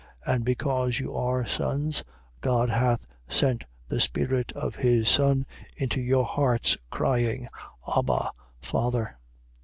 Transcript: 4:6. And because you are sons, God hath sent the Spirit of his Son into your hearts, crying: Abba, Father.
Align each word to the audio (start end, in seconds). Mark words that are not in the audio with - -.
4:6. 0.25 0.33
And 0.35 0.43
because 0.45 0.99
you 0.99 1.15
are 1.15 1.45
sons, 1.45 2.03
God 2.41 2.71
hath 2.71 3.05
sent 3.27 3.65
the 3.87 3.99
Spirit 3.99 4.51
of 4.53 4.77
his 4.77 5.07
Son 5.07 5.45
into 5.75 6.01
your 6.01 6.25
hearts, 6.25 6.75
crying: 6.89 7.47
Abba, 7.95 8.31
Father. 8.59 9.19